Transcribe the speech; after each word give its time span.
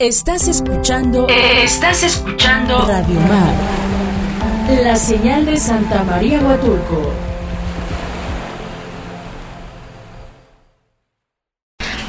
Estás 0.00 0.48
escuchando. 0.48 1.28
Estás 1.28 2.02
escuchando. 2.02 2.84
Radio 2.84 3.20
Mar. 3.20 4.82
La 4.82 4.96
señal 4.96 5.46
de 5.46 5.56
Santa 5.56 6.02
María 6.02 6.40
Huatulco. 6.40 7.12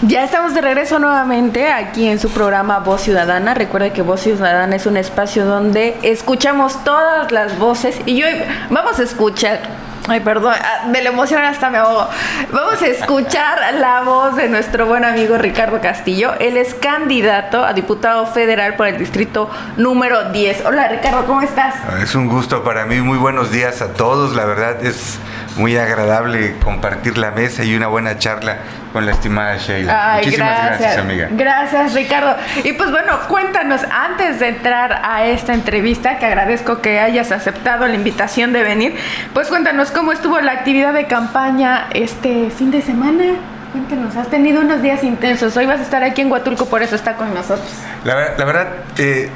Ya 0.02 0.24
estamos 0.24 0.56
de 0.56 0.62
regreso 0.62 0.98
nuevamente 0.98 1.72
aquí 1.72 2.08
en 2.08 2.20
su 2.20 2.30
programa 2.30 2.80
Voz 2.80 3.02
Ciudadana. 3.02 3.54
Recuerde 3.54 3.94
que 3.94 4.02
Voz 4.02 4.22
Ciudadana 4.22 4.76
es 4.76 4.88
un 4.88 4.98
espacio 4.98 5.46
donde 5.46 5.96
escuchamos 6.02 6.84
todas 6.84 7.32
las 7.32 7.60
voces 7.60 8.02
y 8.08 8.24
hoy 8.24 8.34
vamos 8.72 9.00
a 9.00 9.04
escuchar 9.04 9.60
Ay, 10.08 10.20
perdón, 10.20 10.54
ah, 10.56 10.88
de 10.88 11.02
la 11.02 11.10
emoción 11.10 11.44
hasta 11.44 11.72
me 11.72 11.80
ahogo. 11.80 12.08
Vamos 12.52 12.80
a 12.82 12.88
escuchar 12.88 13.74
la 13.74 14.04
voz 14.04 14.36
de 14.36 14.48
nuestro 14.50 14.86
buen 14.86 15.04
amigo 15.04 15.38
Ricardo 15.38 15.82
Castillo. 15.82 16.34
Él 16.40 16.58
es 16.58 16.76
candidato 16.76 17.66
a 17.66 17.74
diputado 17.74 18.28
federal 18.28 18.76
por 18.76 18.88
el 18.88 19.00
distrito 19.00 19.50
número 19.78 20.32
10. 20.32 20.66
Hola 20.66 20.90
Ricardo, 20.90 21.26
¿cómo 21.26 21.42
estás? 21.42 21.76
Es 22.04 22.14
un 22.14 22.28
gusto 22.28 22.64
para 22.64 22.86
mí. 22.86 23.02
Muy 23.02 23.18
buenos 23.18 23.52
días 23.52 23.82
a 23.82 23.94
todos. 23.94 24.36
La 24.36 24.46
verdad 24.46 24.86
es 24.86 25.18
muy 25.58 25.76
agradable 25.76 26.56
compartir 26.64 27.18
la 27.18 27.32
mesa 27.32 27.64
y 27.64 27.76
una 27.76 27.88
buena 27.88 28.20
charla 28.20 28.60
con 28.96 29.06
la 29.06 29.12
estimada 29.12 29.58
Sheila. 29.58 30.14
Muchísimas 30.20 30.68
gracias, 30.68 30.98
amiga. 31.00 31.28
Gracias, 31.32 31.94
Ricardo. 31.96 32.38
Y 32.64 32.72
pues 32.72 32.92
bueno, 32.92 33.20
cuéntanos, 33.28 33.82
antes 33.92 34.40
de 34.40 34.48
entrar 34.48 35.02
a 35.04 35.26
esta 35.26 35.54
entrevista, 35.54 36.18
que 36.18 36.26
agradezco 36.26 36.80
que 36.80 37.02
hayas 37.02 37.34
aceptado 37.34 37.86
la 37.88 37.94
invitación 37.94 38.54
de 38.54 38.64
venir, 38.64 38.96
pues 39.34 39.50
cuéntanos 39.50 39.92
cómo 39.92 40.14
estuvo 40.14 40.40
la 40.40 40.54
actividad 40.54 40.94
de 40.94 41.08
campaña 41.08 41.88
este 41.94 42.50
fin 42.52 42.72
de 42.72 42.82
semana. 42.82 43.34
Cuéntanos, 43.74 44.16
has 44.16 44.30
tenido 44.30 44.62
unos 44.62 44.82
días 44.82 45.04
intensos. 45.04 45.58
Hoy 45.58 45.66
vas 45.66 45.82
a 45.82 45.84
estar 45.84 46.02
aquí 46.02 46.22
en 46.22 46.32
Huatulco, 46.32 46.68
por 46.68 46.82
eso 46.82 46.96
está 46.96 47.16
con 47.16 47.34
nosotros. 47.34 47.68
La, 48.06 48.16
verdad, 48.16 48.68
eh, 48.98 49.30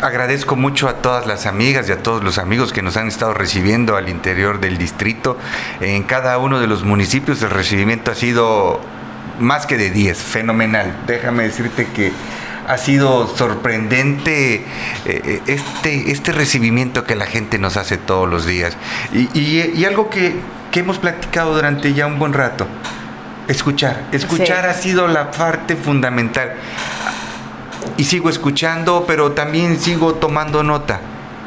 agradezco 0.00 0.56
mucho 0.56 0.88
a 0.88 0.94
todas 1.02 1.26
las 1.26 1.44
amigas 1.44 1.90
y 1.90 1.92
a 1.92 2.02
todos 2.02 2.24
los 2.24 2.38
amigos 2.38 2.72
que 2.72 2.80
nos 2.80 2.96
han 2.96 3.08
estado 3.08 3.34
recibiendo 3.34 3.96
al 3.96 4.08
interior 4.08 4.60
del 4.60 4.78
distrito. 4.78 5.36
En 5.82 6.04
cada 6.04 6.38
uno 6.38 6.58
de 6.58 6.68
los 6.68 6.84
municipios 6.84 7.42
el 7.42 7.50
recibimiento 7.50 8.10
ha 8.10 8.14
sido 8.14 8.80
más 9.38 9.66
que 9.66 9.76
de 9.76 9.90
10, 9.90 10.18
fenomenal. 10.18 10.94
Déjame 11.06 11.44
decirte 11.44 11.86
que 11.86 12.12
ha 12.66 12.78
sido 12.78 13.26
sorprendente 13.36 14.64
eh, 15.04 15.40
este, 15.46 16.10
este 16.10 16.32
recibimiento 16.32 17.04
que 17.04 17.14
la 17.14 17.26
gente 17.26 17.58
nos 17.58 17.76
hace 17.76 17.96
todos 17.96 18.28
los 18.28 18.46
días. 18.46 18.76
Y, 19.12 19.84
algo 19.84 20.08
que, 20.10 20.34
hemos 20.72 20.98
platicado 20.98 21.54
durante 21.54 21.94
ya 21.94 22.06
un 22.06 22.18
buen 22.18 22.32
rato, 22.32 22.66
escuchar. 23.46 24.06
Escuchar 24.10 24.66
ha 24.66 24.74
sido 24.74 25.06
la 25.06 25.30
parte 25.30 25.76
fundamental 25.76 26.54
y 27.96 28.04
sigo 28.04 28.28
escuchando, 28.28 29.04
pero 29.06 29.32
también 29.32 29.78
sigo 29.78 30.14
tomando 30.14 30.64
nota 30.64 31.00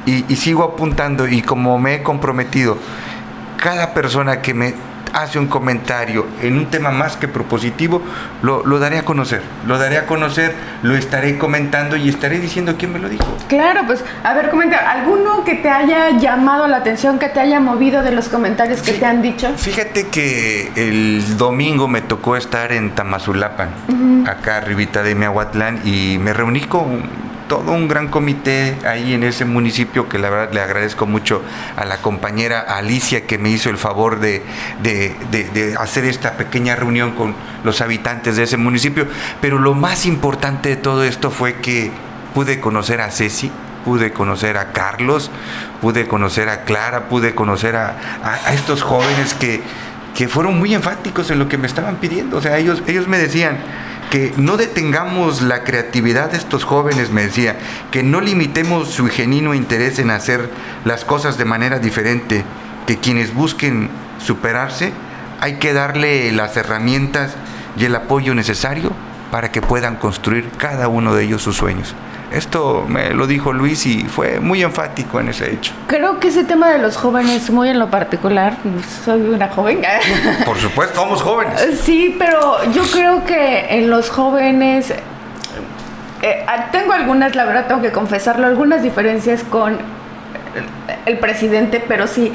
y, 0.05 0.23
y, 0.31 0.37
sigo 0.37 0.63
apuntando 0.63 1.27
y 1.27 1.41
como 1.41 1.77
me 1.77 1.95
he 1.95 2.03
comprometido, 2.03 2.77
cada 3.57 3.93
persona 3.93 4.41
que 4.41 4.53
me 4.53 4.75
hace 5.17 5.39
un 5.39 5.47
comentario 5.47 6.27
en 6.41 6.57
un 6.57 6.67
tema 6.67 6.91
más 6.91 7.17
que 7.17 7.27
propositivo, 7.27 8.01
lo, 8.43 8.79
daré 8.79 8.99
a 8.99 9.05
conocer. 9.05 9.41
Lo 9.65 9.79
daré 9.79 9.97
a 9.97 10.05
conocer, 10.05 10.53
lo 10.83 10.95
estaré 10.95 11.37
comentando 11.39 11.95
y 11.95 12.07
estaré 12.07 12.39
diciendo 12.39 12.75
quién 12.77 12.93
me 12.93 12.99
lo 12.99 13.09
dijo. 13.09 13.25
Claro, 13.47 13.81
pues 13.87 14.03
a 14.23 14.33
ver, 14.35 14.51
comenta, 14.51 14.91
¿alguno 14.91 15.43
que 15.43 15.55
te 15.55 15.69
haya 15.69 16.11
llamado 16.11 16.67
la 16.67 16.77
atención, 16.77 17.17
que 17.17 17.29
te 17.29 17.39
haya 17.39 17.59
movido 17.59 18.03
de 18.03 18.11
los 18.11 18.29
comentarios 18.29 18.81
que 18.81 18.93
te 18.93 19.05
han 19.05 19.23
dicho? 19.23 19.51
Fíjate 19.57 20.07
que 20.07 20.71
el 20.75 21.37
domingo 21.37 21.87
me 21.87 22.01
tocó 22.01 22.35
estar 22.35 22.71
en 22.71 22.91
Tamazulapan, 22.91 23.69
acá 24.27 24.57
arribita 24.57 25.01
de 25.01 25.15
Miahuatlán, 25.15 25.81
y 25.83 26.19
me 26.19 26.33
reuní 26.33 26.61
con 26.61 27.26
todo 27.47 27.71
un 27.71 27.87
gran 27.87 28.07
comité 28.09 28.77
ahí 28.85 29.13
en 29.13 29.23
ese 29.23 29.45
municipio 29.45 30.09
que 30.09 30.19
la 30.19 30.29
verdad 30.29 30.53
le 30.53 30.61
agradezco 30.61 31.05
mucho 31.05 31.41
a 31.75 31.85
la 31.85 31.97
compañera 31.97 32.59
Alicia 32.61 33.25
que 33.25 33.37
me 33.37 33.49
hizo 33.49 33.69
el 33.69 33.77
favor 33.77 34.19
de, 34.19 34.43
hacer 35.79 36.05
esta 36.05 36.33
pequeña 36.33 36.75
reunión 36.75 37.11
con 37.11 37.35
los 37.63 37.81
habitantes 37.81 38.35
de 38.35 38.43
ese 38.43 38.57
municipio. 38.57 39.07
Pero 39.41 39.59
lo 39.59 39.73
más 39.73 40.05
importante 40.05 40.69
de 40.69 40.75
todo 40.75 41.03
esto 41.03 41.31
fue 41.31 41.55
que 41.55 41.91
pude 42.33 42.59
conocer 42.59 43.01
a 43.01 43.11
Ceci, 43.11 43.51
pude 43.85 44.11
conocer 44.11 44.57
a 44.57 44.71
Carlos, 44.71 45.31
pude 45.81 46.07
conocer 46.07 46.49
a 46.49 46.63
Clara, 46.63 47.07
pude 47.07 47.33
conocer 47.33 47.75
a, 47.75 47.95
estos 48.53 48.83
jóvenes 48.83 49.33
que, 49.33 49.61
que 50.15 50.27
fueron 50.27 50.59
muy 50.59 50.73
enfáticos 50.73 51.31
en 51.31 51.39
lo 51.39 51.47
que 51.47 51.57
me 51.57 51.67
estaban 51.67 51.95
pidiendo. 51.97 52.37
O 52.37 52.41
sea, 52.41 52.57
ellos, 52.57 52.83
ellos 52.87 53.07
me 53.07 53.17
decían, 53.17 53.57
que 54.11 54.33
no 54.37 54.57
detengamos 54.57 55.41
la 55.41 55.63
creatividad 55.63 56.31
de 56.31 56.37
estos 56.37 56.63
jóvenes, 56.63 57.11
me 57.11 57.23
decía, 57.23 57.57
que 57.91 58.03
no 58.03 58.21
limitemos 58.21 58.89
su 58.89 59.07
genuino 59.07 59.53
interés 59.53 59.99
en 59.99 60.11
hacer 60.11 60.49
las 60.85 61.03
cosas 61.03 61.37
de 61.37 61.45
manera 61.45 61.79
diferente, 61.79 62.43
que 62.85 62.97
quienes 62.97 63.33
busquen 63.33 63.89
superarse, 64.19 64.93
hay 65.41 65.55
que 65.55 65.73
darle 65.73 66.31
las 66.31 66.55
herramientas 66.57 67.35
y 67.77 67.85
el 67.85 67.95
apoyo 67.95 68.33
necesario 68.33 68.91
para 69.31 69.51
que 69.51 69.61
puedan 69.61 69.97
construir 69.97 70.49
cada 70.57 70.87
uno 70.87 71.13
de 71.13 71.25
ellos 71.25 71.41
sus 71.41 71.57
sueños. 71.57 71.93
Esto 72.31 72.85
me 72.87 73.11
lo 73.11 73.25
dijo 73.25 73.53
Luis 73.53 73.85
y 73.85 74.03
fue 74.03 74.39
muy 74.39 74.61
enfático 74.61 75.19
en 75.19 75.29
ese 75.29 75.51
hecho. 75.53 75.73
Creo 75.87 76.19
que 76.19 76.27
ese 76.27 76.43
tema 76.43 76.69
de 76.69 76.77
los 76.77 76.97
jóvenes, 76.97 77.49
muy 77.49 77.69
en 77.69 77.79
lo 77.79 77.89
particular, 77.89 78.57
soy 79.05 79.21
una 79.21 79.47
joven. 79.47 79.81
Por 80.45 80.57
supuesto, 80.57 80.95
somos 80.95 81.21
jóvenes. 81.21 81.79
Sí, 81.87 82.15
pero 82.19 82.71
yo 82.73 82.83
creo 82.91 83.23
que 83.23 83.77
en 83.77 83.89
los 83.89 84.09
jóvenes, 84.09 84.91
eh, 86.21 86.45
tengo 86.71 86.91
algunas, 86.91 87.33
la 87.35 87.45
verdad 87.45 87.67
tengo 87.67 87.81
que 87.81 87.91
confesarlo, 87.91 88.45
algunas 88.45 88.83
diferencias 88.83 89.43
con 89.43 89.77
el 91.05 91.17
presidente, 91.19 91.81
pero 91.87 92.07
sí, 92.07 92.33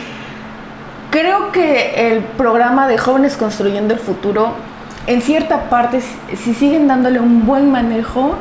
creo 1.11 1.53
que 1.53 2.13
el 2.13 2.21
programa 2.21 2.89
de 2.89 2.97
Jóvenes 2.97 3.37
Construyendo 3.37 3.93
el 3.93 4.01
Futuro, 4.01 4.55
en 5.07 5.21
cierta 5.21 5.69
parte, 5.69 6.01
si 6.01 6.55
siguen 6.55 6.89
dándole 6.89 7.21
un 7.21 7.45
buen 7.45 7.71
manejo, 7.71 8.37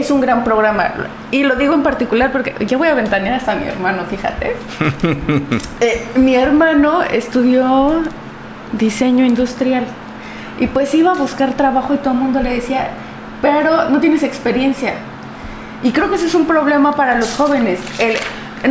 es 0.00 0.10
un 0.10 0.20
gran 0.20 0.44
programa. 0.44 0.92
Y 1.30 1.44
lo 1.44 1.56
digo 1.56 1.74
en 1.74 1.82
particular 1.82 2.32
porque 2.32 2.54
yo 2.66 2.78
voy 2.78 2.88
a 2.88 2.94
ventanear 2.94 3.34
hasta 3.34 3.54
mi 3.54 3.66
hermano, 3.66 4.02
fíjate. 4.08 4.56
Eh, 5.80 6.06
mi 6.14 6.34
hermano 6.34 7.02
estudió 7.02 8.02
diseño 8.72 9.24
industrial 9.24 9.84
y 10.58 10.66
pues 10.66 10.94
iba 10.94 11.12
a 11.12 11.14
buscar 11.14 11.52
trabajo 11.54 11.94
y 11.94 11.98
todo 11.98 12.14
el 12.14 12.20
mundo 12.20 12.40
le 12.40 12.54
decía, 12.54 12.88
pero 13.42 13.90
no 13.90 14.00
tienes 14.00 14.22
experiencia. 14.22 14.94
Y 15.82 15.92
creo 15.92 16.08
que 16.08 16.16
ese 16.16 16.26
es 16.26 16.34
un 16.34 16.46
problema 16.46 16.92
para 16.92 17.16
los 17.16 17.34
jóvenes. 17.34 17.80
El, 17.98 18.16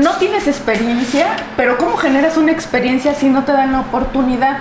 no 0.01 0.13
tienes 0.13 0.47
experiencia, 0.47 1.27
pero 1.55 1.77
¿cómo 1.77 1.97
generas 1.97 2.37
una 2.37 2.51
experiencia 2.51 3.13
si 3.13 3.29
no 3.29 3.43
te 3.43 3.51
dan 3.51 3.73
la 3.73 3.81
oportunidad? 3.81 4.57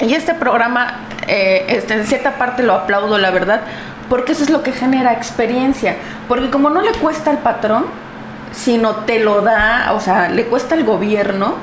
Y 0.00 0.14
este 0.14 0.34
programa, 0.34 1.00
eh, 1.26 1.64
este, 1.68 1.94
en 1.94 2.06
cierta 2.06 2.32
parte 2.32 2.62
lo 2.62 2.74
aplaudo, 2.74 3.18
la 3.18 3.30
verdad, 3.30 3.62
porque 4.08 4.32
eso 4.32 4.44
es 4.44 4.50
lo 4.50 4.62
que 4.62 4.72
genera 4.72 5.12
experiencia. 5.12 5.96
Porque 6.26 6.50
como 6.50 6.70
no 6.70 6.80
le 6.82 6.92
cuesta 6.92 7.30
al 7.30 7.38
patrón, 7.38 7.86
sino 8.52 8.96
te 8.96 9.20
lo 9.20 9.42
da, 9.42 9.92
o 9.94 10.00
sea, 10.00 10.28
le 10.28 10.44
cuesta 10.46 10.74
al 10.74 10.84
gobierno, 10.84 11.54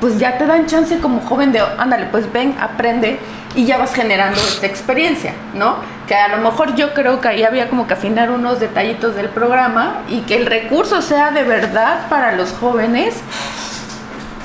pues 0.00 0.18
ya 0.18 0.38
te 0.38 0.46
dan 0.46 0.66
chance 0.66 0.98
como 0.98 1.20
joven 1.20 1.52
de, 1.52 1.60
ándale, 1.60 2.06
pues 2.06 2.32
ven, 2.32 2.56
aprende 2.58 3.18
y 3.54 3.66
ya 3.66 3.78
vas 3.78 3.94
generando 3.94 4.40
esta 4.40 4.66
experiencia, 4.66 5.34
¿no? 5.54 5.76
Que 6.08 6.14
a 6.14 6.28
lo 6.28 6.38
mejor 6.38 6.74
yo 6.74 6.94
creo 6.94 7.20
que 7.20 7.28
ahí 7.28 7.42
había 7.42 7.68
como 7.68 7.86
que 7.86 7.94
afinar 7.94 8.30
unos 8.30 8.60
detallitos 8.60 9.14
del 9.14 9.28
programa 9.28 10.02
y 10.08 10.20
que 10.20 10.36
el 10.36 10.46
recurso 10.46 11.02
sea 11.02 11.30
de 11.30 11.42
verdad 11.42 12.08
para 12.08 12.32
los 12.32 12.52
jóvenes 12.52 13.16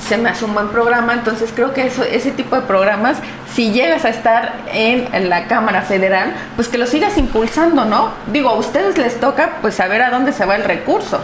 se 0.06 0.16
me 0.16 0.28
hace 0.28 0.44
un 0.44 0.54
buen 0.54 0.68
programa, 0.68 1.14
entonces 1.14 1.50
creo 1.54 1.74
que 1.74 1.86
eso, 1.86 2.02
ese 2.04 2.30
tipo 2.30 2.56
de 2.56 2.62
programas, 2.62 3.18
si 3.54 3.72
llegas 3.72 4.04
a 4.04 4.10
estar 4.10 4.54
en, 4.72 5.28
la 5.28 5.46
Cámara 5.46 5.82
Federal, 5.82 6.34
pues 6.54 6.68
que 6.68 6.78
lo 6.78 6.86
sigas 6.86 7.18
impulsando, 7.18 7.84
¿no? 7.84 8.12
Digo, 8.32 8.50
a 8.50 8.54
ustedes 8.54 8.98
les 8.98 9.18
toca 9.18 9.58
pues 9.60 9.74
saber 9.74 10.02
a 10.02 10.10
dónde 10.10 10.32
se 10.32 10.44
va 10.44 10.56
el 10.56 10.64
recurso. 10.64 11.20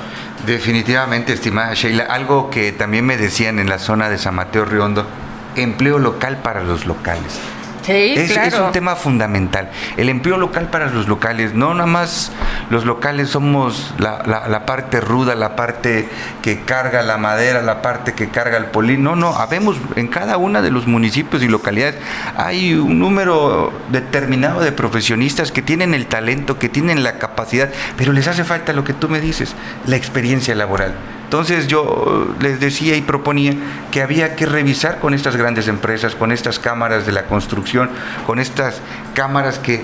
Definitivamente, 0.46 1.32
estimada 1.32 1.74
Sheila, 1.74 2.04
algo 2.04 2.50
que 2.50 2.72
también 2.72 3.06
me 3.06 3.16
decían 3.16 3.58
en 3.58 3.68
la 3.68 3.78
zona 3.78 4.08
de 4.08 4.18
San 4.18 4.34
Mateo 4.34 4.64
Riondo, 4.64 5.06
empleo 5.54 5.98
local 5.98 6.38
para 6.38 6.62
los 6.62 6.86
locales 6.86 7.40
es, 7.86 8.54
un 8.54 8.72
tema 8.72 8.96
fundamental. 8.96 9.70
El 9.96 10.08
empleo 10.08 10.36
local 10.36 10.68
para 10.70 10.86
los 10.86 11.08
locales, 11.08 11.54
no 11.54 11.74
nada 11.74 11.86
más 11.86 12.32
los 12.70 12.84
locales 12.84 13.30
somos 13.30 13.94
la, 13.98 14.62
parte 14.66 15.00
ruda, 15.00 15.34
la 15.34 15.56
parte 15.56 16.08
que 16.42 16.60
carga 16.60 17.02
la 17.02 17.18
madera, 17.18 17.62
la 17.62 17.82
parte 17.82 18.14
que 18.14 18.28
carga 18.28 18.56
el 18.56 18.66
polín. 18.66 19.02
No, 19.02 19.16
no, 19.16 19.36
habemos 19.36 19.76
en 19.96 20.08
cada 20.08 20.36
uno 20.36 20.62
de 20.62 20.70
los 20.70 20.86
municipios 20.86 21.42
y 21.42 21.48
localidades 21.48 21.96
hay 22.36 22.74
un 22.74 22.98
número 22.98 23.72
determinado 23.90 24.60
de 24.60 24.72
profesionistas 24.72 25.52
que 25.52 25.62
tienen 25.62 25.94
el 25.94 26.06
talento, 26.06 26.58
que 26.58 26.68
tienen 26.68 27.02
la 27.02 27.18
capacidad, 27.18 27.70
pero 27.96 28.12
les 28.12 28.28
hace 28.28 28.44
falta 28.44 28.72
lo 28.72 28.84
que 28.84 28.92
tú 28.92 29.08
me 29.08 29.20
dices, 29.20 29.54
la 29.86 29.96
experiencia 29.96 30.54
laboral 30.54 30.94
Entonces 31.32 31.66
yo 31.66 32.34
les 32.40 32.60
decía 32.60 32.94
y 32.94 33.00
proponía 33.00 33.54
que 33.90 34.02
había 34.02 34.36
que 34.36 34.44
revisar 34.44 35.00
con 35.00 35.14
estas 35.14 35.34
grandes 35.34 35.66
empresas, 35.66 36.14
con 36.14 36.30
estas 36.30 36.58
cámaras 36.58 37.06
de 37.06 37.12
la 37.12 37.24
construcción, 37.24 37.88
con 38.26 38.38
estas 38.38 38.82
cámaras 39.14 39.58
que 39.58 39.82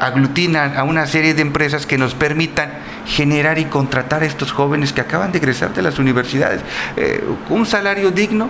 aglutinan 0.00 0.74
a 0.74 0.84
una 0.84 1.06
serie 1.06 1.34
de 1.34 1.42
empresas 1.42 1.84
que 1.84 1.98
nos 1.98 2.14
permitan 2.14 2.70
generar 3.04 3.58
y 3.58 3.66
contratar 3.66 4.22
a 4.22 4.24
estos 4.24 4.52
jóvenes 4.52 4.94
que 4.94 5.02
acaban 5.02 5.32
de 5.32 5.38
egresar 5.38 5.74
de 5.74 5.82
las 5.82 5.98
universidades. 5.98 6.62
Eh, 6.96 7.22
un 7.50 7.66
salario 7.66 8.10
digno, 8.10 8.48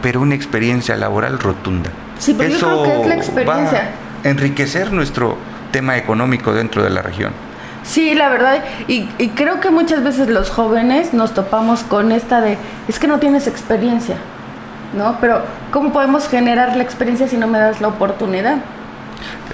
pero 0.00 0.20
una 0.20 0.36
experiencia 0.36 0.96
laboral 0.96 1.36
rotunda. 1.40 1.90
Sí, 2.20 2.32
pero 2.38 2.54
Eso 2.54 2.70
yo 2.70 2.82
creo 2.84 2.94
que 2.94 3.00
es 3.00 3.08
la 3.08 3.14
experiencia. 3.16 3.92
Va 4.22 4.24
a 4.24 4.28
enriquecer 4.30 4.92
nuestro 4.92 5.36
tema 5.72 5.96
económico 5.96 6.54
dentro 6.54 6.84
de 6.84 6.90
la 6.90 7.02
región. 7.02 7.47
Sí, 7.88 8.14
la 8.14 8.28
verdad, 8.28 8.62
y, 8.86 9.06
creo 9.34 9.60
que 9.60 9.70
muchas 9.70 10.04
veces 10.04 10.28
los 10.28 10.50
jóvenes 10.50 11.14
nos 11.14 11.32
topamos 11.32 11.84
con 11.84 12.12
esta 12.12 12.42
de, 12.42 12.58
es 12.86 12.98
que 12.98 13.08
no 13.08 13.18
tienes 13.18 13.46
experiencia, 13.46 14.16
¿no? 14.94 15.16
Pero 15.22 15.40
¿cómo 15.72 15.90
podemos 15.90 16.28
generar 16.28 16.76
la 16.76 16.82
experiencia 16.82 17.26
si 17.28 17.38
no 17.38 17.46
me 17.46 17.58
das 17.58 17.80
la 17.80 17.88
oportunidad? 17.88 18.58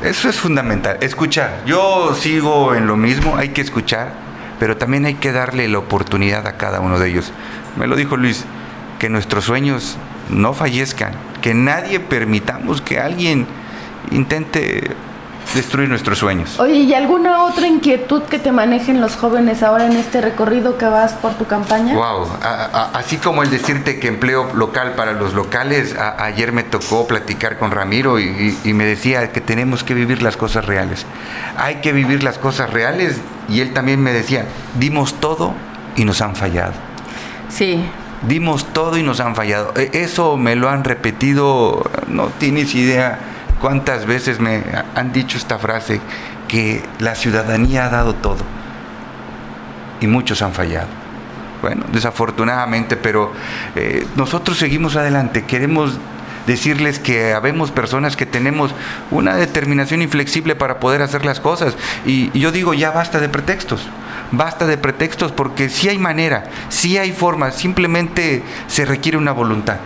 Eso 0.03 0.29
es 0.29 0.37
fundamental, 0.37 0.99
escuchar. 1.01 1.61
Yo 1.65 2.13
sigo 2.15 2.75
en 2.75 2.89
lo 2.89 2.97
mismo, 2.97 3.37
hay 3.37 3.51
que 3.51 3.61
escuchar, 3.61 4.09
pero 4.59 4.77
también 4.77 5.05
hay 5.05 5.15
que 5.15 5.31
darle 5.31 5.69
la 5.69 5.79
oportunidad 5.79 6.49
a 6.49 6.57
cada 6.57 6.81
uno 6.81 6.99
de 6.99 7.11
ellos. 7.11 7.31
Me 7.77 7.87
lo 7.87 7.95
dijo 7.95 8.17
Luis, 8.17 8.45
que 8.99 9.09
nuestros 9.11 9.45
sueños 9.45 9.97
no 10.29 10.55
fallezcan, 10.55 11.13
que 11.41 11.55
nadie 11.55 12.01
permitamos 12.01 12.81
que 12.81 12.99
alguien 12.99 13.47
intente 14.11 14.91
destruir 15.55 15.89
nuestros 15.89 16.19
sueños. 16.19 16.59
Oye, 16.59 16.75
¿y 16.75 16.95
alguna 16.95 17.45
otra 17.45 17.67
inquietud 17.67 18.23
que 18.23 18.39
te 18.39 18.53
manejen 18.53 19.01
los 19.01 19.17
jóvenes 19.17 19.63
ahora 19.63 19.87
en 19.87 19.93
este 19.93 20.21
recorrido 20.21 20.79
que 20.79 20.87
vas 20.87 21.13
por 21.15 21.35
tu 21.35 21.47
campaña? 21.47 21.95
Wow, 21.95 22.29
así 22.93 23.19
como 23.19 23.43
el 23.43 23.51
decirte 23.51 23.99
que 23.99 24.09
empleo 24.09 24.53
local 24.55 24.95
para 24.97 25.13
los 25.13 25.35
locales, 25.35 25.97
ayer 26.19 26.53
me 26.53 26.63
tocó 26.63 27.07
platicar 27.07 27.59
con 27.59 27.71
Ramiro 27.71 28.19
y, 28.19 28.59
y 28.65 28.73
me 28.73 28.85
decía 28.85 29.33
que 29.33 29.41
tenemos 29.41 29.85
que 29.85 29.95
vivir 29.95 30.23
las 30.23 30.37
cosas 30.37 30.65
reales. 30.65 31.07
Hay 31.57 31.77
que 31.77 31.93
vivir 31.93 32.23
las 32.23 32.39
cosas 32.39 32.71
reales 32.71 33.21
y 33.49 33.61
él 33.61 33.73
también 33.73 34.01
me 34.01 34.13
decía, 34.13 34.47
dimos 34.79 35.15
todo 35.15 35.55
y 35.97 36.05
nos 36.05 36.21
han 36.21 36.35
fallado. 36.37 36.73
Sí. 37.49 37.85
Dimos 38.27 38.73
todo 38.73 38.97
y 38.97 39.03
nos 39.03 39.21
han 39.21 39.37
fallado. 39.37 39.73
E, 39.77 39.91
eso 39.93 40.37
me 40.37 40.57
lo 40.57 40.71
han 40.71 40.85
repetido, 40.85 41.85
no 42.09 42.29
tienes 42.39 42.75
idea 42.75 43.19
¿Cuántas 43.65 44.05
veces 44.05 44.41
me 44.41 44.63
han 44.95 45.15
dicho 45.15 45.39
esta 45.39 45.59
frase 45.59 45.99
que 46.49 46.83
la 46.99 47.15
ciudadanía 47.15 47.87
ha 47.87 47.89
dado 47.89 48.15
todo? 48.15 48.45
Y 50.03 50.07
muchos 50.07 50.43
han 50.43 50.53
fallado. 50.53 50.89
Bueno, 51.63 51.87
desafortunadamente, 51.91 52.99
pero 52.99 53.33
eh, 53.75 54.07
nosotros 54.17 54.59
seguimos 54.59 54.97
adelante. 54.97 55.47
Queremos 55.47 55.97
decirles 56.47 56.99
que 56.99 57.33
habemos 57.33 57.71
personas 57.71 58.17
que 58.17 58.27
tenemos 58.27 58.75
una 59.11 59.35
determinación 59.35 60.03
inflexible 60.03 60.55
para 60.55 60.79
poder 60.79 61.01
hacer 61.01 61.25
las 61.25 61.41
cosas. 61.41 61.75
Y, 62.05 62.39
yo 62.39 62.53
digo, 62.53 62.75
ya 62.75 62.91
basta 62.91 63.19
de 63.19 63.31
pretextos. 63.31 63.89
Basta 64.31 64.67
de 64.67 64.77
pretextos 64.77 65.33
porque 65.33 65.71
si 65.71 65.89
hay 65.89 65.97
manera, 65.97 66.45
si 66.69 66.99
hay 66.99 67.13
forma, 67.13 67.51
simplemente 67.51 68.43
se 68.67 68.85
requiere 68.85 69.17
una 69.17 69.33
voluntad. 69.33 69.79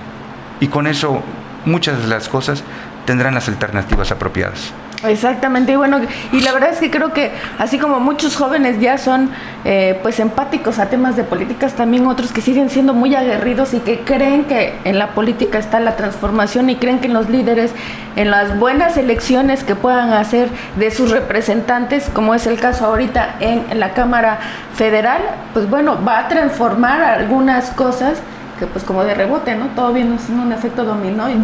Y 0.58 0.66
con 0.66 0.88
eso 0.88 1.22
muchas 1.64 2.00
de 2.00 2.08
las 2.08 2.28
cosas 2.28 2.64
tendrán 3.08 3.32
las 3.32 3.49
alternativas 3.49 4.12
apropiadas. 4.12 4.70
Exactamente, 5.02 5.72
y 5.72 5.76
bueno, 5.76 5.99
y 6.31 6.40
la 6.40 6.52
verdad 6.52 6.70
es 6.72 6.78
que 6.78 6.90
creo 6.90 7.14
que 7.14 7.32
así 7.58 7.78
como 7.78 8.00
muchos 8.00 8.37
jóvenes 8.37 8.81
ya 8.81 8.99
son 8.99 9.31
eh, 9.64 9.99
pues 10.02 10.20
empáticos 10.20 10.78
a 10.78 10.90
temas 10.90 11.16
de 11.16 11.25
políticas, 11.25 11.72
también 11.72 12.06
otros 12.06 12.32
que 12.32 12.43
siguen 12.43 12.69
siendo 12.69 12.93
muy 12.93 13.14
aguerridos 13.14 13.72
y 13.72 13.78
que 13.78 14.00
creen 14.00 14.44
que 14.44 14.75
en 14.84 14.99
la 14.99 15.14
política 15.14 15.56
está 15.56 15.81
la 15.81 15.96
transformación 15.96 16.69
y 16.69 16.76
creen 16.76 16.99
que 16.99 17.06
en 17.06 17.14
los 17.14 17.31
líderes, 17.31 17.70
en 18.16 18.31
las 18.31 18.58
buenas 18.58 18.99
elecciones 18.99 19.64
que 19.64 19.75
puedan 19.75 20.12
hacer 20.12 20.50
de 20.76 20.90
sus 20.90 21.11
representantes, 21.11 22.11
como 22.12 22.34
es 22.34 22.46
el 22.46 22.61
caso 22.61 22.84
ahorita 22.84 23.37
en 23.40 23.81
la 23.81 23.94
Cámara 23.94 24.38
Federal, 24.75 25.22
pues 25.54 25.70
bueno, 25.70 25.96
va 26.06 26.19
a 26.19 26.28
transformar 26.28 27.00
algunas 27.00 27.70
cosas 27.70 28.20
que 28.58 28.66
pues 28.66 28.84
como 28.84 29.05
de 29.05 29.14
rebote, 29.14 29.55
¿no? 29.55 29.66
Todo 29.69 29.93
viene 29.93 30.16
es 30.16 30.28
un 30.28 30.52
efecto 30.52 30.84
dominó 30.84 31.31
y 31.31 31.37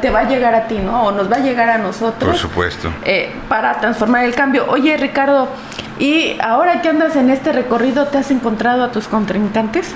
te 0.00 0.10
va 0.10 0.20
a 0.20 0.28
llegar 0.28 0.54
a 0.54 0.66
ti, 0.66 0.78
¿no? 0.78 1.04
O 1.04 1.12
nos 1.12 1.30
va 1.30 1.36
a 1.36 1.40
llegar 1.40 1.68
a 1.70 1.78
nosotros. 1.78 2.30
Por 2.30 2.36
supuesto. 2.36 2.92
Eh, 3.04 3.32
para 3.48 3.80
transformar 3.80 4.24
el 4.24 4.34
cambio. 4.34 4.66
Oye, 4.68 4.96
Ricardo, 4.96 5.48
¿y 5.98 6.36
ahora 6.40 6.82
que 6.82 6.88
andas 6.88 7.16
en 7.16 7.30
este 7.30 7.52
recorrido, 7.52 8.06
te 8.06 8.18
has 8.18 8.30
encontrado 8.30 8.84
a 8.84 8.90
tus 8.90 9.08
contrincantes? 9.08 9.94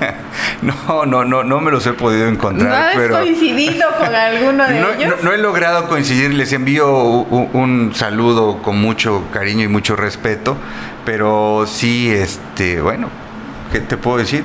no, 0.62 1.06
no, 1.06 1.24
no, 1.24 1.44
no 1.44 1.60
me 1.60 1.70
los 1.70 1.86
he 1.86 1.92
podido 1.92 2.28
encontrar. 2.28 2.94
¿No 2.94 3.02
has 3.02 3.08
coincidido 3.08 3.88
con 3.98 4.14
alguno 4.14 4.66
de 4.66 4.78
ellos? 4.98 5.22
No, 5.22 5.32
he 5.32 5.38
logrado 5.38 5.88
coincidir, 5.88 6.34
les 6.34 6.52
envío 6.52 6.92
un, 6.92 7.92
saludo 7.94 8.58
con 8.62 8.80
mucho 8.80 9.24
cariño 9.32 9.64
y 9.64 9.68
mucho 9.68 9.96
respeto, 9.96 10.56
pero 11.04 11.64
sí, 11.66 12.10
este, 12.10 12.80
bueno, 12.80 13.08
¿qué 13.72 13.80
te 13.80 13.96
puedo 13.96 14.18
decir? 14.18 14.44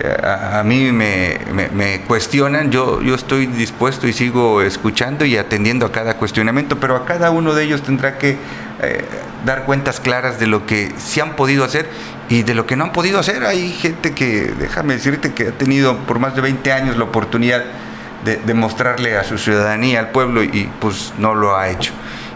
Eh, 0.00 0.16
a, 0.22 0.62
mí 0.64 0.90
me, 0.92 2.00
cuestionan, 2.06 2.70
yo, 2.70 3.00
yo 3.00 3.14
estoy 3.14 3.46
dispuesto 3.46 4.08
y 4.08 4.12
sigo 4.12 4.60
escuchando 4.60 5.24
y 5.24 5.36
atendiendo 5.36 5.86
a 5.86 5.92
cada 5.92 6.16
cuestionamiento, 6.16 6.78
pero 6.78 6.96
a 6.96 7.06
cada 7.06 7.30
uno 7.30 7.54
de 7.54 7.64
ellos 7.64 7.82
tendrá 7.82 8.18
que 8.18 8.36
eh, 8.82 9.04
dar 9.46 9.64
cuentas 9.64 10.00
claras 10.00 10.40
de 10.40 10.48
lo 10.48 10.66
que 10.66 10.92
sí 10.98 11.20
han 11.20 11.36
podido 11.36 11.64
hacer 11.64 11.88
y 12.28 12.42
de 12.42 12.54
lo 12.54 12.66
que 12.66 12.76
no 12.76 12.84
han 12.84 12.92
podido 12.92 13.20
hacer. 13.20 13.44
Hay 13.44 13.70
gente 13.72 14.12
que, 14.12 14.52
déjame 14.58 14.94
decirte, 14.94 15.32
que 15.32 15.48
ha 15.48 15.52
tenido 15.52 15.96
por 15.98 16.18
más 16.18 16.34
de 16.34 16.42
20 16.42 16.72
años 16.72 16.96
la 16.96 17.04
oportunidad 17.04 17.64
de, 18.24 18.36
de 18.36 18.54
mostrarle 18.54 19.16
a 19.16 19.24
su 19.24 19.38
ciudadanía, 19.38 20.00
al 20.00 20.10
pueblo, 20.10 20.42
y 20.42 20.68
pues 20.80 21.14
no 21.18 21.34
lo 21.34 21.56
ha 21.56 21.68
hecho. 21.68 21.92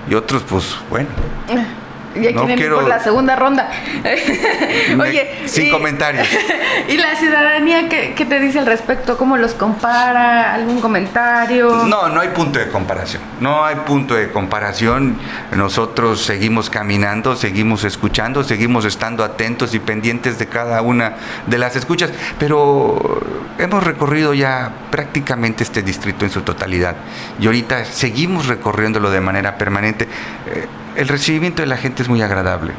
Y 0.09 0.15
otros, 0.15 0.45
pues 0.49 0.77
bueno. 0.89 1.09
Ya 2.23 2.33
no 2.33 2.45
quieren 2.45 2.65
ir 2.65 2.73
por 2.73 2.89
la 2.89 3.01
segunda 3.01 3.37
ronda. 3.37 3.71
Oye. 5.01 5.29
Sin 5.47 5.71
comentarios. 5.71 6.27
¿Y 6.89 6.97
la 6.97 7.15
ciudadanía 7.17 7.89
¿qué, 7.89 8.15
qué, 8.15 8.25
te 8.25 8.41
dice 8.41 8.59
al 8.59 8.67
respecto? 8.67 9.17
¿Cómo 9.17 9.37
los 9.37 9.55
compara? 9.55 10.55
¿Algún 10.55 10.81
comentario? 10.81 11.85
No, 11.87 12.09
no 12.09 12.21
hay 12.21 12.29
punto 12.29 12.59
de 12.59 12.69
comparación. 12.69 13.23
No 13.41 13.65
hay 13.65 13.77
punto 13.77 14.15
de 14.15 14.31
comparación. 14.31 15.17
Nosotros 15.55 16.23
seguimos 16.23 16.71
caminando, 16.71 17.37
seguimos 17.37 17.85
escuchando, 17.85 18.45
seguimos 18.45 18.85
estando 18.85 19.25
atentos 19.25 19.75
y 19.75 19.79
pendientes 19.79 20.39
de 20.39 20.47
cada 20.47 20.83
una 20.83 21.17
de 21.47 21.59
las 21.59 21.77
escuchas. 21.77 22.11
Pero 22.39 23.21
hemos 23.59 23.83
recorrido 23.83 24.35
ya 24.35 24.73
prácticamente 24.91 25.65
este 25.65 25.83
distrito 25.83 26.25
en 26.25 26.31
su 26.31 26.43
totalidad. 26.43 26.97
Y 27.41 27.47
ahorita 27.47 27.85
seguimos 27.85 28.47
recorriéndolo 28.47 29.11
de 29.11 29.21
manera 29.21 29.57
permanente. 29.59 30.09
Eh, 30.47 30.67
el 30.99 31.07
recibimiento 31.07 31.63
de 31.63 31.67
la 31.67 31.77
gente 31.77 32.03
es 32.03 32.09
muy 32.09 32.23
agradable. 32.23 32.73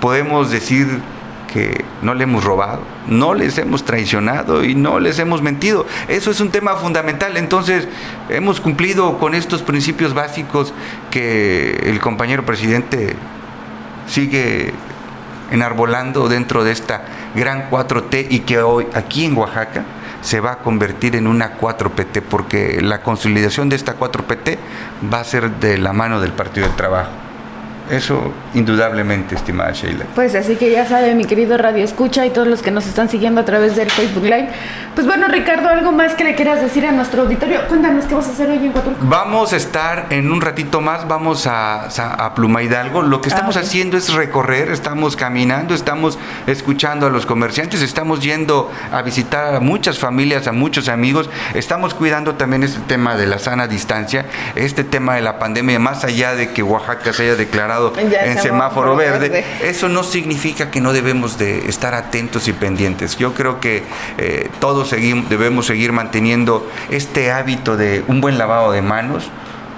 Podemos 0.00 0.50
decir 0.52 1.00
que 1.52 1.84
no 2.02 2.14
le 2.14 2.22
hemos 2.22 2.44
robado, 2.44 2.82
no 3.08 3.34
les 3.34 3.58
hemos 3.58 3.84
traicionado 3.84 4.64
y 4.64 4.76
no 4.76 5.00
les 5.00 5.18
hemos 5.18 5.42
mentido. 5.42 5.84
Eso 6.06 6.30
es 6.30 6.40
un 6.40 6.50
tema 6.50 6.76
fundamental. 6.76 7.36
Entonces, 7.36 7.88
hemos 8.28 8.60
cumplido 8.60 9.18
con 9.18 9.34
estos 9.34 9.62
principios 9.62 10.14
básicos 10.14 10.72
que 11.10 11.80
el 11.86 11.98
compañero 11.98 12.46
presidente 12.46 13.16
sigue 14.06 14.72
enarbolando 15.50 16.28
dentro 16.28 16.62
de 16.62 16.70
esta 16.70 17.02
gran 17.34 17.70
4T 17.70 18.28
y 18.30 18.40
que 18.40 18.60
hoy 18.62 18.86
aquí 18.94 19.24
en 19.24 19.36
Oaxaca 19.36 19.84
se 20.22 20.38
va 20.38 20.52
a 20.52 20.58
convertir 20.58 21.16
en 21.16 21.26
una 21.26 21.58
4PT 21.58 22.22
porque 22.22 22.80
la 22.80 23.02
consolidación 23.02 23.68
de 23.68 23.74
esta 23.76 23.98
4PT 23.98 24.58
va 25.12 25.18
a 25.18 25.24
ser 25.24 25.50
de 25.56 25.76
la 25.76 25.92
mano 25.92 26.20
del 26.20 26.32
Partido 26.32 26.68
del 26.68 26.76
Trabajo. 26.76 27.10
Eso 27.90 28.32
indudablemente, 28.54 29.34
estimada 29.34 29.72
Sheila. 29.72 30.06
Pues 30.14 30.34
así 30.34 30.56
que 30.56 30.70
ya 30.70 30.86
sabe, 30.86 31.14
mi 31.14 31.26
querido 31.26 31.58
Radio 31.58 31.84
Escucha 31.84 32.24
y 32.24 32.30
todos 32.30 32.48
los 32.48 32.62
que 32.62 32.70
nos 32.70 32.86
están 32.86 33.10
siguiendo 33.10 33.42
a 33.42 33.44
través 33.44 33.76
del 33.76 33.90
Facebook 33.90 34.24
Live. 34.24 34.48
Pues 34.94 35.06
bueno, 35.06 35.28
Ricardo, 35.28 35.68
algo 35.68 35.92
más 35.92 36.14
que 36.14 36.24
le 36.24 36.34
quieras 36.34 36.62
decir 36.62 36.86
a 36.86 36.92
nuestro 36.92 37.22
auditorio. 37.22 37.66
Cuéntanos 37.68 38.06
qué 38.06 38.14
vas 38.14 38.28
a 38.28 38.30
hacer 38.30 38.48
hoy 38.48 38.58
en 38.58 38.74
Huatulco. 38.74 39.00
Vamos 39.02 39.52
a 39.52 39.56
estar 39.56 40.06
en 40.10 40.32
un 40.32 40.40
ratito 40.40 40.80
más, 40.80 41.06
vamos 41.06 41.46
a, 41.46 41.88
a, 41.88 42.34
Pluma 42.34 42.62
Hidalgo. 42.62 43.02
Lo 43.02 43.20
que 43.20 43.28
estamos 43.28 43.56
ah, 43.56 43.60
haciendo 43.60 43.98
es 43.98 44.14
recorrer, 44.14 44.70
estamos 44.70 45.16
caminando, 45.16 45.74
estamos 45.74 46.18
escuchando 46.46 47.06
a 47.06 47.10
los 47.10 47.26
comerciantes, 47.26 47.82
estamos 47.82 48.20
yendo 48.20 48.70
a 48.92 49.02
visitar 49.02 49.56
a 49.56 49.60
muchas 49.60 49.98
familias, 49.98 50.46
a 50.46 50.52
muchos 50.52 50.88
amigos. 50.88 51.28
Estamos 51.54 51.92
cuidando 51.92 52.36
también 52.36 52.62
este 52.62 52.80
tema 52.80 53.16
de 53.16 53.26
la 53.26 53.38
sana 53.38 53.66
distancia, 53.66 54.26
este 54.54 54.84
tema 54.84 55.16
de 55.16 55.22
la 55.22 55.38
pandemia, 55.38 55.78
más 55.78 56.04
allá 56.04 56.34
de 56.34 56.52
que 56.52 56.62
Oaxaca 56.62 57.12
se 57.12 57.24
haya 57.24 57.36
declarado 57.36 57.73
en 57.96 58.38
semáforo 58.38 58.96
verde, 58.96 59.44
eso 59.62 59.88
no 59.88 60.02
significa 60.02 60.70
que 60.70 60.80
no 60.80 60.92
debemos 60.92 61.38
de 61.38 61.68
estar 61.68 61.94
atentos 61.94 62.48
y 62.48 62.52
pendientes. 62.52 63.16
Yo 63.16 63.34
creo 63.34 63.60
que 63.60 63.82
eh, 64.18 64.50
todos 64.60 64.88
seguimos, 64.88 65.28
debemos 65.28 65.66
seguir 65.66 65.92
manteniendo 65.92 66.68
este 66.90 67.32
hábito 67.32 67.76
de 67.76 68.04
un 68.08 68.20
buen 68.20 68.38
lavado 68.38 68.72
de 68.72 68.82
manos, 68.82 69.30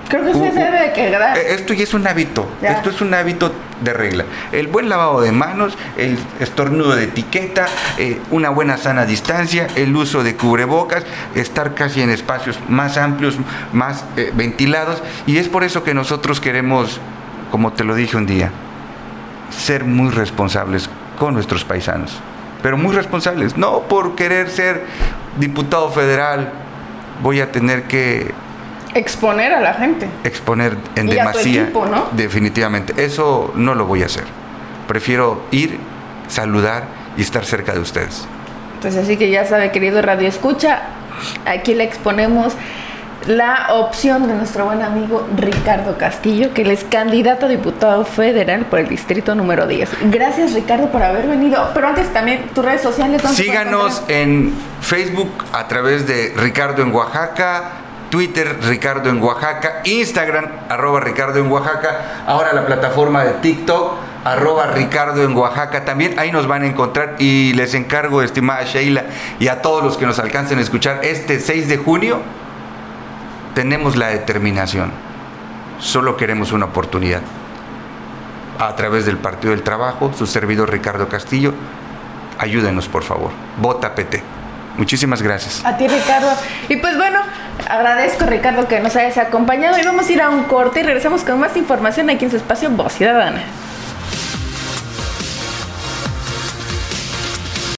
Creo 0.09 0.25
que 0.25 0.33
se 0.33 0.39
debe 0.53 0.81
de 0.81 0.93
quedar. 0.93 1.37
Eh, 1.37 1.55
Esto 1.55 1.75
ya 1.75 1.83
es 1.83 1.95
un 1.95 2.07
hábito, 2.07 2.49
Ya. 2.63 2.73
esto 2.73 2.91
es 2.91 3.01
un 3.01 3.13
hábito 3.15 3.53
de 3.81 3.93
regla. 3.93 4.25
El 4.53 4.69
buen 4.69 4.89
lavado 4.89 5.21
de 5.21 5.33
manos, 5.33 5.77
el 5.97 6.19
estornudo 6.41 6.95
de 6.95 7.05
etiqueta, 7.05 7.67
eh, 7.99 8.21
una 8.31 8.51
buena 8.51 8.77
sana 8.77 9.05
distancia, 9.05 9.67
el 9.75 9.95
uso 9.97 10.23
de 10.23 10.37
cubrebocas, 10.37 11.05
estar 11.35 11.75
casi 11.75 12.03
en 12.03 12.11
espacios 12.11 12.59
más 12.69 12.97
amplios, 12.97 13.37
más 13.73 14.05
eh, 14.17 14.31
ventilados. 14.35 15.03
Y 15.27 15.39
es 15.39 15.49
por 15.49 15.65
eso 15.65 15.83
que 15.83 15.93
nosotros 15.93 16.41
queremos, 16.41 17.01
como 17.51 17.73
te 17.73 17.85
lo 17.85 17.95
dije 17.95 18.17
un 18.17 18.27
día, 18.27 18.51
ser 19.51 19.85
muy 19.85 20.11
responsables 20.11 20.89
con 21.19 21.35
nuestros 21.35 21.65
paisanos. 21.65 22.19
Pero 22.63 22.77
muy 22.77 22.95
responsables, 22.95 23.57
no 23.57 23.83
por 23.83 24.15
querer 24.17 24.49
ser 24.51 24.85
diputado 25.39 25.91
federal 25.91 26.51
voy 27.23 27.41
a 27.41 27.53
tener 27.53 27.85
que 27.85 28.33
Exponer 28.95 29.53
a 29.53 29.61
la 29.61 29.75
gente. 29.75 30.09
exponer 30.25 30.77
en 30.97 31.09
Y 31.09 31.19
a 31.19 31.25
tu 31.25 31.29
demasía. 31.39 31.63
equipo, 31.65 31.85
¿no? 31.87 32.07
Definitivamente. 32.13 32.95
Eso 33.05 33.53
no 33.55 33.75
lo 33.75 33.85
voy 33.85 34.03
a 34.03 34.07
hacer. 34.07 34.25
Prefiero 34.89 35.43
ir, 35.51 35.79
saludar 36.29 36.85
y 37.17 37.21
estar 37.23 37.45
cerca 37.45 37.73
de 37.73 37.81
ustedes. 37.81 38.27
Pues 38.81 38.97
así 38.97 39.17
que 39.19 39.31
ya 39.31 39.45
sabe, 39.45 39.71
querido 39.71 40.01
Radio 40.01 40.27
Escucha, 40.29 40.81
aquí 41.45 41.75
le 41.75 41.85
exponemos 41.85 42.55
la 43.27 43.75
opción 43.75 44.29
de 44.29 44.35
nuestro 44.35 44.67
buen 44.67 44.83
amigo 44.83 45.27
Ricardo 45.37 45.99
Castillo, 45.99 46.55
que 46.55 46.63
él 46.63 46.71
es 46.71 46.85
candidato 46.85 47.47
a 47.47 47.49
diputado 47.49 48.05
federal 48.05 48.67
por 48.67 48.79
el 48.79 48.89
distrito 48.89 49.35
número 49.35 49.67
10. 49.67 50.11
Gracias 50.11 50.53
Ricardo 50.55 50.89
por 50.91 51.03
haber 51.03 51.27
venido. 51.27 51.71
Pero 51.75 51.89
antes 51.89 52.13
también 52.13 52.49
tus 52.55 52.65
redes 52.65 52.83
sociales. 52.83 53.23
¿dónde 53.23 53.37
te 53.37 53.45
pueden 53.45 53.63
Síganos 53.65 54.03
en 54.09 54.55
Facebook 54.81 55.33
a 55.53 55.67
través 55.69 56.07
de 56.07 56.33
Ricardo 56.37 56.83
en 56.83 56.95
Oaxaca, 56.95 57.71
Twitter 58.11 58.57
Ricardo 58.63 59.11
en 59.11 59.21
Oaxaca, 59.21 59.81
Instagram 59.85 60.47
arroba 60.69 61.01
Ricardo 61.01 61.41
en 61.41 61.51
Oaxaca, 61.51 62.25
ahora 62.27 62.53
la 62.53 62.67
plataforma 62.67 63.25
de 63.25 63.33
TikTok 63.33 63.95
arroba 64.25 64.67
Ricardo 64.69 65.23
en 65.25 65.37
Oaxaca 65.37 65.85
también, 65.85 66.19
ahí 66.19 66.33
nos 66.33 66.47
van 66.47 66.63
a 66.63 66.67
encontrar 66.67 67.17
y 67.19 67.53
les 67.55 67.75
encargo, 67.75 68.23
estimada 68.23 68.65
Sheila, 68.65 69.05
y 69.39 69.49
a 69.49 69.63
todos 69.63 69.83
los 69.85 69.97
que 69.97 70.07
nos 70.07 70.19
alcancen 70.19 70.59
a 70.59 70.63
escuchar, 70.63 71.01
este 71.03 71.41
6 71.41 71.69
de 71.69 71.77
junio 71.77 72.21
tenemos 73.57 73.97
la 73.97 74.09
determinación, 74.09 74.93
solo 75.79 76.19
queremos 76.19 76.53
una 76.53 76.67
oportunidad. 76.67 77.23
A 78.59 78.77
través 78.77 79.07
del 79.07 79.17
Partido 79.17 79.53
del 79.53 79.63
Trabajo, 79.63 80.13
su 80.15 80.27
servidor 80.27 80.71
Ricardo 80.71 81.09
Castillo, 81.09 81.55
ayúdenos 82.37 82.87
por 82.87 83.03
favor. 83.03 83.31
Vota 83.57 83.95
PT. 83.95 84.23
Muchísimas 84.77 85.23
gracias. 85.23 85.65
A 85.65 85.79
ti, 85.79 85.89
Ricardo. 85.89 86.29
Y 86.69 86.77
pues 86.77 86.99
bueno, 86.99 87.21
agradezco, 87.67 88.27
Ricardo, 88.27 88.69
que 88.69 88.79
nos 88.81 88.95
hayas 88.95 89.17
acompañado. 89.17 89.79
Y 89.79 89.83
vamos 89.87 90.07
a 90.07 90.13
ir 90.13 90.21
a 90.21 90.29
un 90.29 90.45
corte 90.45 90.81
y 90.81 90.83
regresamos 90.83 91.25
con 91.25 91.41
más 91.41 91.57
información 91.57 92.11
aquí 92.11 92.27
en 92.27 92.33
su 92.33 92.37
espacio 92.37 92.69
Voz 92.69 92.93
Ciudadana. 92.93 93.41